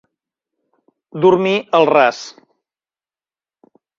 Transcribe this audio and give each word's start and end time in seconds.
Dormir 1.25 1.51
al 1.79 1.85
ras. 1.91 2.23